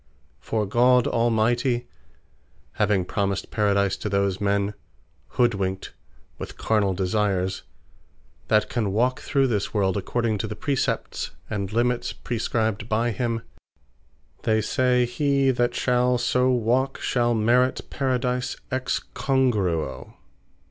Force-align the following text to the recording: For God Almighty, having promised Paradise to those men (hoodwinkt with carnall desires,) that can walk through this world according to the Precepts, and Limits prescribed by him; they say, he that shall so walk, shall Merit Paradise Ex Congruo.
For 0.39 0.65
God 0.65 1.05
Almighty, 1.05 1.85
having 2.71 3.05
promised 3.05 3.51
Paradise 3.51 3.95
to 3.97 4.09
those 4.09 4.41
men 4.41 4.73
(hoodwinkt 5.37 5.91
with 6.39 6.57
carnall 6.57 6.95
desires,) 6.95 7.61
that 8.47 8.67
can 8.67 8.93
walk 8.93 9.19
through 9.19 9.45
this 9.45 9.75
world 9.75 9.95
according 9.95 10.39
to 10.39 10.47
the 10.47 10.55
Precepts, 10.55 11.29
and 11.51 11.71
Limits 11.71 12.13
prescribed 12.13 12.89
by 12.89 13.11
him; 13.11 13.43
they 14.41 14.59
say, 14.59 15.05
he 15.05 15.51
that 15.51 15.75
shall 15.75 16.17
so 16.17 16.49
walk, 16.49 16.97
shall 16.99 17.35
Merit 17.35 17.81
Paradise 17.91 18.55
Ex 18.71 19.03
Congruo. 19.13 20.15